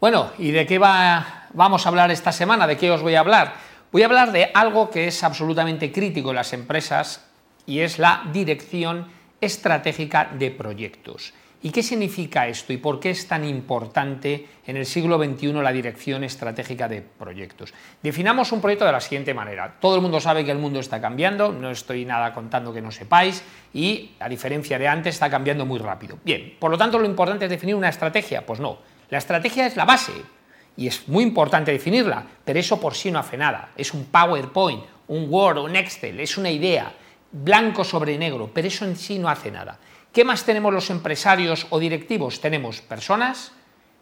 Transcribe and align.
Bueno, 0.00 0.30
¿y 0.38 0.52
de 0.52 0.64
qué 0.64 0.78
va, 0.78 1.48
vamos 1.54 1.84
a 1.84 1.88
hablar 1.88 2.12
esta 2.12 2.30
semana? 2.30 2.68
¿De 2.68 2.76
qué 2.76 2.88
os 2.88 3.02
voy 3.02 3.16
a 3.16 3.20
hablar? 3.20 3.54
Voy 3.90 4.02
a 4.02 4.06
hablar 4.06 4.30
de 4.30 4.48
algo 4.54 4.90
que 4.90 5.08
es 5.08 5.24
absolutamente 5.24 5.90
crítico 5.90 6.30
en 6.30 6.36
las 6.36 6.52
empresas 6.52 7.28
y 7.66 7.80
es 7.80 7.98
la 7.98 8.22
dirección 8.32 9.08
estratégica 9.40 10.30
de 10.38 10.52
proyectos. 10.52 11.34
¿Y 11.64 11.70
qué 11.70 11.82
significa 11.82 12.46
esto 12.46 12.72
y 12.72 12.76
por 12.76 13.00
qué 13.00 13.10
es 13.10 13.26
tan 13.26 13.44
importante 13.44 14.46
en 14.64 14.76
el 14.76 14.86
siglo 14.86 15.18
XXI 15.18 15.54
la 15.54 15.72
dirección 15.72 16.22
estratégica 16.22 16.86
de 16.86 17.02
proyectos? 17.02 17.74
Definamos 18.00 18.52
un 18.52 18.60
proyecto 18.60 18.84
de 18.84 18.92
la 18.92 19.00
siguiente 19.00 19.34
manera. 19.34 19.78
Todo 19.80 19.96
el 19.96 20.02
mundo 20.02 20.20
sabe 20.20 20.44
que 20.44 20.52
el 20.52 20.58
mundo 20.58 20.78
está 20.78 21.00
cambiando, 21.00 21.50
no 21.50 21.72
estoy 21.72 22.04
nada 22.04 22.32
contando 22.32 22.72
que 22.72 22.80
no 22.80 22.92
sepáis, 22.92 23.42
y 23.74 24.12
a 24.20 24.28
diferencia 24.28 24.78
de 24.78 24.86
antes 24.86 25.16
está 25.16 25.28
cambiando 25.28 25.66
muy 25.66 25.80
rápido. 25.80 26.18
Bien, 26.24 26.54
por 26.60 26.70
lo 26.70 26.78
tanto 26.78 27.00
lo 27.00 27.06
importante 27.06 27.46
es 27.46 27.50
definir 27.50 27.74
una 27.74 27.88
estrategia. 27.88 28.46
Pues 28.46 28.60
no, 28.60 28.78
la 29.10 29.18
estrategia 29.18 29.66
es 29.66 29.76
la 29.76 29.84
base 29.84 30.12
y 30.76 30.86
es 30.86 31.08
muy 31.08 31.24
importante 31.24 31.72
definirla, 31.72 32.24
pero 32.44 32.58
eso 32.58 32.80
por 32.80 32.94
sí 32.94 33.10
no 33.10 33.18
hace 33.18 33.36
nada. 33.36 33.70
Es 33.76 33.92
un 33.94 34.06
PowerPoint, 34.06 34.84
un 35.08 35.26
Word, 35.28 35.58
un 35.58 35.76
Excel, 35.76 36.20
es 36.20 36.36
una 36.38 36.50
idea, 36.50 36.92
blanco 37.32 37.84
sobre 37.84 38.18
negro, 38.18 38.50
pero 38.52 38.68
eso 38.68 38.84
en 38.84 38.96
sí 38.96 39.18
no 39.18 39.28
hace 39.28 39.50
nada. 39.50 39.78
¿Qué 40.12 40.24
más 40.24 40.44
tenemos 40.44 40.72
los 40.72 40.90
empresarios 40.90 41.66
o 41.70 41.78
directivos? 41.78 42.40
Tenemos 42.40 42.80
personas, 42.80 43.52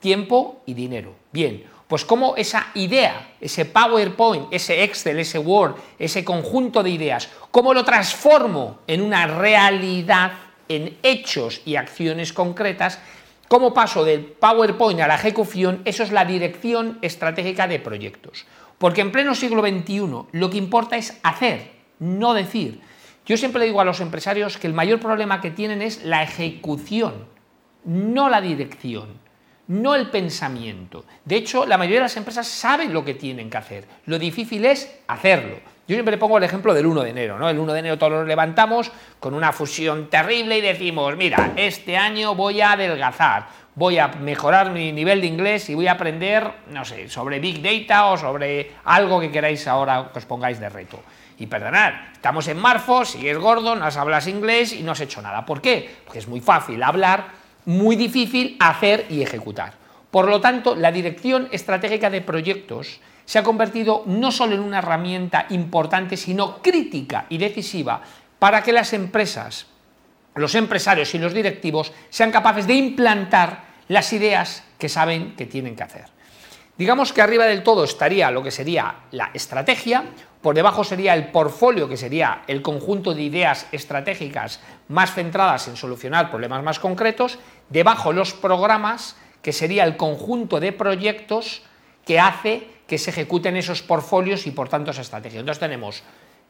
tiempo 0.00 0.62
y 0.66 0.74
dinero. 0.74 1.14
Bien, 1.32 1.64
pues 1.86 2.04
como 2.04 2.36
esa 2.36 2.68
idea, 2.74 3.34
ese 3.40 3.66
PowerPoint, 3.66 4.46
ese 4.50 4.82
Excel, 4.82 5.18
ese 5.18 5.38
Word, 5.38 5.76
ese 5.98 6.24
conjunto 6.24 6.82
de 6.82 6.90
ideas, 6.90 7.28
cómo 7.50 7.74
lo 7.74 7.84
transformo 7.84 8.78
en 8.86 9.02
una 9.02 9.26
realidad, 9.26 10.32
en 10.68 10.96
hechos 11.02 11.60
y 11.66 11.76
acciones 11.76 12.32
concretas, 12.32 12.98
cómo 13.52 13.74
paso 13.74 14.02
del 14.02 14.24
PowerPoint 14.24 15.00
a 15.02 15.06
la 15.06 15.16
ejecución, 15.16 15.82
eso 15.84 16.02
es 16.02 16.10
la 16.10 16.24
dirección 16.24 16.96
estratégica 17.02 17.68
de 17.68 17.80
proyectos. 17.80 18.46
Porque 18.78 19.02
en 19.02 19.12
pleno 19.12 19.34
siglo 19.34 19.60
XXI 19.60 19.98
lo 20.32 20.48
que 20.48 20.56
importa 20.56 20.96
es 20.96 21.20
hacer, 21.22 21.70
no 21.98 22.32
decir. 22.32 22.80
Yo 23.26 23.36
siempre 23.36 23.60
le 23.60 23.66
digo 23.66 23.82
a 23.82 23.84
los 23.84 24.00
empresarios 24.00 24.56
que 24.56 24.68
el 24.68 24.72
mayor 24.72 25.00
problema 25.00 25.42
que 25.42 25.50
tienen 25.50 25.82
es 25.82 26.02
la 26.02 26.22
ejecución, 26.22 27.26
no 27.84 28.30
la 28.30 28.40
dirección, 28.40 29.08
no 29.66 29.96
el 29.96 30.08
pensamiento. 30.08 31.04
De 31.26 31.36
hecho, 31.36 31.66
la 31.66 31.76
mayoría 31.76 31.98
de 31.98 32.04
las 32.04 32.16
empresas 32.16 32.48
saben 32.48 32.94
lo 32.94 33.04
que 33.04 33.12
tienen 33.12 33.50
que 33.50 33.58
hacer. 33.58 33.84
Lo 34.06 34.18
difícil 34.18 34.64
es 34.64 34.98
hacerlo. 35.08 35.58
Yo 35.88 35.96
siempre 35.96 36.16
pongo 36.16 36.38
el 36.38 36.44
ejemplo 36.44 36.74
del 36.74 36.86
1 36.86 37.02
de 37.02 37.10
enero, 37.10 37.38
¿no? 37.38 37.48
El 37.48 37.58
1 37.58 37.72
de 37.72 37.80
enero 37.80 37.98
todos 37.98 38.12
nos 38.12 38.26
levantamos 38.26 38.92
con 39.18 39.34
una 39.34 39.52
fusión 39.52 40.08
terrible 40.08 40.58
y 40.58 40.60
decimos, 40.60 41.16
mira, 41.16 41.54
este 41.56 41.96
año 41.96 42.36
voy 42.36 42.60
a 42.60 42.72
adelgazar, 42.72 43.46
voy 43.74 43.98
a 43.98 44.06
mejorar 44.06 44.70
mi 44.70 44.92
nivel 44.92 45.20
de 45.20 45.26
inglés 45.26 45.68
y 45.70 45.74
voy 45.74 45.88
a 45.88 45.92
aprender, 45.92 46.48
no 46.68 46.84
sé, 46.84 47.08
sobre 47.08 47.40
Big 47.40 47.60
Data 47.60 48.06
o 48.06 48.16
sobre 48.16 48.70
algo 48.84 49.18
que 49.18 49.32
queráis 49.32 49.66
ahora 49.66 50.10
que 50.12 50.20
os 50.20 50.24
pongáis 50.24 50.60
de 50.60 50.68
reto. 50.68 51.02
Y 51.38 51.48
perdonad, 51.48 51.94
estamos 52.12 52.46
en 52.46 52.58
marzo, 52.58 53.04
sigues 53.04 53.36
gordo, 53.38 53.74
no 53.74 53.84
hablas 53.84 54.28
inglés 54.28 54.72
y 54.74 54.84
no 54.84 54.92
has 54.92 55.00
hecho 55.00 55.20
nada. 55.20 55.44
¿Por 55.44 55.60
qué? 55.60 55.90
Porque 56.04 56.20
es 56.20 56.28
muy 56.28 56.40
fácil 56.40 56.80
hablar, 56.80 57.24
muy 57.64 57.96
difícil 57.96 58.56
hacer 58.60 59.06
y 59.10 59.20
ejecutar. 59.20 59.72
Por 60.12 60.28
lo 60.28 60.40
tanto, 60.40 60.76
la 60.76 60.92
dirección 60.92 61.48
estratégica 61.50 62.08
de 62.08 62.20
proyectos 62.20 63.00
se 63.24 63.38
ha 63.38 63.42
convertido 63.42 64.02
no 64.06 64.32
solo 64.32 64.54
en 64.54 64.60
una 64.60 64.78
herramienta 64.78 65.46
importante, 65.50 66.16
sino 66.16 66.62
crítica 66.62 67.26
y 67.28 67.38
decisiva 67.38 68.02
para 68.38 68.62
que 68.62 68.72
las 68.72 68.92
empresas, 68.92 69.66
los 70.34 70.54
empresarios 70.54 71.14
y 71.14 71.18
los 71.18 71.32
directivos 71.32 71.92
sean 72.10 72.32
capaces 72.32 72.66
de 72.66 72.74
implantar 72.74 73.64
las 73.88 74.12
ideas 74.12 74.64
que 74.78 74.88
saben 74.88 75.36
que 75.36 75.46
tienen 75.46 75.76
que 75.76 75.82
hacer. 75.82 76.06
Digamos 76.76 77.12
que 77.12 77.22
arriba 77.22 77.44
del 77.44 77.62
todo 77.62 77.84
estaría 77.84 78.30
lo 78.30 78.42
que 78.42 78.50
sería 78.50 78.96
la 79.10 79.30
estrategia, 79.34 80.04
por 80.40 80.56
debajo 80.56 80.82
sería 80.82 81.14
el 81.14 81.28
portfolio, 81.28 81.88
que 81.88 81.96
sería 81.96 82.42
el 82.48 82.62
conjunto 82.62 83.14
de 83.14 83.22
ideas 83.22 83.68
estratégicas 83.70 84.60
más 84.88 85.14
centradas 85.14 85.68
en 85.68 85.76
solucionar 85.76 86.30
problemas 86.30 86.64
más 86.64 86.80
concretos, 86.80 87.38
debajo 87.68 88.12
los 88.12 88.32
programas, 88.32 89.16
que 89.42 89.52
sería 89.52 89.84
el 89.84 89.96
conjunto 89.96 90.58
de 90.58 90.72
proyectos 90.72 91.62
que 92.04 92.18
hace 92.18 92.66
que 92.92 92.98
se 92.98 93.08
ejecuten 93.08 93.56
esos 93.56 93.80
portfolios 93.80 94.46
y 94.46 94.50
por 94.50 94.68
tanto 94.68 94.90
esa 94.90 95.00
estrategia. 95.00 95.40
Entonces 95.40 95.60
tenemos 95.60 96.02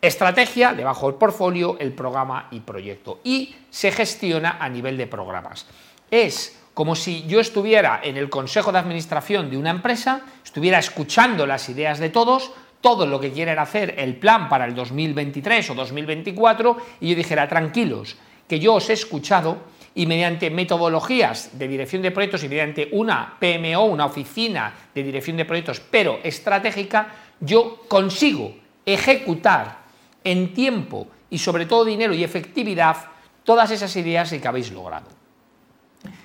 estrategia, 0.00 0.72
debajo 0.72 1.08
del 1.08 1.16
portfolio, 1.16 1.76
el 1.80 1.90
programa 1.90 2.46
y 2.52 2.60
proyecto. 2.60 3.18
Y 3.24 3.56
se 3.70 3.90
gestiona 3.90 4.56
a 4.60 4.68
nivel 4.68 4.96
de 4.96 5.08
programas. 5.08 5.66
Es 6.12 6.56
como 6.74 6.94
si 6.94 7.26
yo 7.26 7.40
estuviera 7.40 8.00
en 8.04 8.16
el 8.16 8.30
consejo 8.30 8.70
de 8.70 8.78
administración 8.78 9.50
de 9.50 9.56
una 9.56 9.70
empresa, 9.70 10.20
estuviera 10.44 10.78
escuchando 10.78 11.44
las 11.44 11.68
ideas 11.70 11.98
de 11.98 12.10
todos, 12.10 12.52
todo 12.80 13.04
lo 13.04 13.18
que 13.18 13.32
quieren 13.32 13.58
hacer, 13.58 13.96
el 13.98 14.14
plan 14.14 14.48
para 14.48 14.64
el 14.64 14.76
2023 14.76 15.70
o 15.70 15.74
2024, 15.74 16.76
y 17.00 17.10
yo 17.10 17.16
dijera, 17.16 17.48
tranquilos, 17.48 18.16
que 18.46 18.60
yo 18.60 18.74
os 18.74 18.88
he 18.90 18.92
escuchado 18.92 19.58
y 19.94 20.06
mediante 20.06 20.50
metodologías 20.50 21.58
de 21.58 21.68
dirección 21.68 22.02
de 22.02 22.10
proyectos 22.10 22.44
y 22.44 22.48
mediante 22.48 22.88
una 22.92 23.36
PMO, 23.38 23.84
una 23.84 24.06
oficina 24.06 24.72
de 24.94 25.02
dirección 25.02 25.36
de 25.36 25.44
proyectos, 25.44 25.80
pero 25.80 26.20
estratégica, 26.22 27.14
yo 27.40 27.84
consigo 27.88 28.54
ejecutar 28.86 29.78
en 30.24 30.54
tiempo 30.54 31.08
y 31.30 31.38
sobre 31.38 31.66
todo 31.66 31.84
dinero 31.84 32.14
y 32.14 32.24
efectividad 32.24 32.96
todas 33.44 33.70
esas 33.70 33.94
ideas 33.96 34.30
que 34.30 34.48
habéis 34.48 34.70
logrado. 34.70 35.08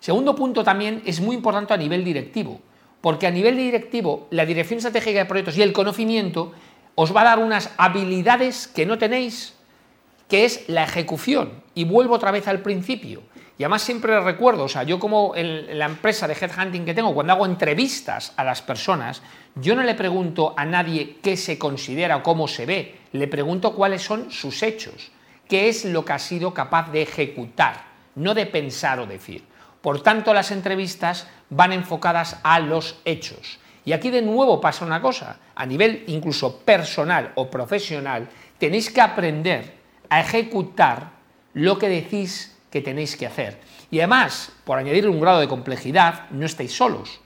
Segundo 0.00 0.34
punto 0.34 0.62
también 0.62 1.02
es 1.06 1.20
muy 1.20 1.34
importante 1.34 1.72
a 1.72 1.78
nivel 1.78 2.04
directivo, 2.04 2.60
porque 3.00 3.26
a 3.26 3.30
nivel 3.30 3.56
directivo 3.56 4.28
la 4.30 4.44
dirección 4.44 4.78
estratégica 4.78 5.20
de 5.20 5.24
proyectos 5.24 5.56
y 5.56 5.62
el 5.62 5.72
conocimiento 5.72 6.52
os 6.94 7.14
va 7.14 7.22
a 7.22 7.24
dar 7.24 7.38
unas 7.38 7.72
habilidades 7.76 8.68
que 8.68 8.86
no 8.86 8.98
tenéis, 8.98 9.54
que 10.28 10.44
es 10.44 10.68
la 10.68 10.84
ejecución. 10.84 11.62
Y 11.74 11.84
vuelvo 11.84 12.14
otra 12.14 12.30
vez 12.30 12.48
al 12.48 12.60
principio. 12.60 13.22
Y 13.56 13.62
además 13.62 13.82
siempre 13.82 14.18
recuerdo, 14.20 14.64
o 14.64 14.68
sea, 14.68 14.82
yo 14.82 14.98
como 14.98 15.36
en 15.36 15.78
la 15.78 15.86
empresa 15.86 16.26
de 16.26 16.34
headhunting 16.34 16.84
que 16.84 16.94
tengo, 16.94 17.14
cuando 17.14 17.32
hago 17.32 17.46
entrevistas 17.46 18.32
a 18.36 18.42
las 18.42 18.62
personas, 18.62 19.22
yo 19.54 19.76
no 19.76 19.84
le 19.84 19.94
pregunto 19.94 20.54
a 20.56 20.64
nadie 20.64 21.18
qué 21.22 21.36
se 21.36 21.56
considera 21.56 22.16
o 22.16 22.22
cómo 22.24 22.48
se 22.48 22.66
ve, 22.66 22.96
le 23.12 23.28
pregunto 23.28 23.74
cuáles 23.74 24.02
son 24.02 24.32
sus 24.32 24.64
hechos, 24.64 25.12
qué 25.48 25.68
es 25.68 25.84
lo 25.84 26.04
que 26.04 26.14
ha 26.14 26.18
sido 26.18 26.52
capaz 26.52 26.90
de 26.90 27.02
ejecutar, 27.02 27.84
no 28.16 28.34
de 28.34 28.46
pensar 28.46 28.98
o 28.98 29.06
decir. 29.06 29.44
Por 29.80 30.02
tanto, 30.02 30.34
las 30.34 30.50
entrevistas 30.50 31.28
van 31.50 31.72
enfocadas 31.72 32.40
a 32.42 32.58
los 32.58 32.98
hechos. 33.04 33.60
Y 33.84 33.92
aquí 33.92 34.10
de 34.10 34.22
nuevo 34.22 34.60
pasa 34.60 34.84
una 34.84 35.00
cosa, 35.00 35.38
a 35.54 35.66
nivel 35.66 36.02
incluso 36.08 36.58
personal 36.60 37.30
o 37.36 37.48
profesional, 37.48 38.28
tenéis 38.58 38.90
que 38.90 39.00
aprender 39.00 39.83
a 40.14 40.20
ejecutar 40.20 41.10
lo 41.54 41.76
que 41.76 41.88
decís 41.88 42.56
que 42.70 42.80
tenéis 42.80 43.16
que 43.16 43.26
hacer. 43.26 43.58
Y 43.90 43.98
además, 43.98 44.52
por 44.64 44.78
añadir 44.78 45.08
un 45.08 45.20
grado 45.20 45.40
de 45.40 45.48
complejidad, 45.48 46.30
no 46.30 46.46
estáis 46.46 46.72
solos. 46.72 47.18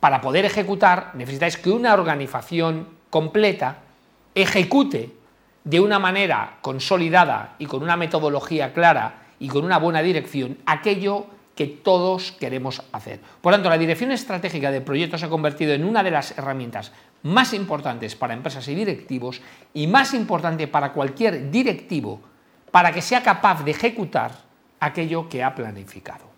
Para 0.00 0.20
poder 0.20 0.44
ejecutar 0.44 1.12
necesitáis 1.14 1.56
que 1.56 1.70
una 1.70 1.94
organización 1.94 2.88
completa 3.08 3.78
ejecute 4.34 5.14
de 5.64 5.80
una 5.80 5.98
manera 5.98 6.58
consolidada 6.60 7.54
y 7.58 7.64
con 7.64 7.82
una 7.82 7.96
metodología 7.96 8.74
clara 8.74 9.22
y 9.38 9.48
con 9.48 9.64
una 9.64 9.78
buena 9.78 10.02
dirección 10.02 10.58
aquello 10.66 11.24
que 11.56 11.68
todos 11.68 12.32
queremos 12.32 12.82
hacer. 12.92 13.20
Por 13.40 13.54
tanto, 13.54 13.70
la 13.70 13.78
dirección 13.78 14.12
estratégica 14.12 14.70
de 14.70 14.82
proyectos 14.82 15.20
se 15.20 15.26
ha 15.26 15.30
convertido 15.30 15.72
en 15.72 15.84
una 15.84 16.02
de 16.02 16.10
las 16.10 16.36
herramientas 16.36 16.92
más 17.22 17.52
importantes 17.52 18.16
para 18.16 18.34
empresas 18.34 18.66
y 18.68 18.74
directivos 18.74 19.42
y 19.74 19.86
más 19.86 20.14
importante 20.14 20.68
para 20.68 20.92
cualquier 20.92 21.50
directivo 21.50 22.20
para 22.70 22.92
que 22.92 23.02
sea 23.02 23.22
capaz 23.22 23.64
de 23.64 23.72
ejecutar 23.72 24.32
aquello 24.78 25.28
que 25.28 25.42
ha 25.42 25.54
planificado. 25.54 26.29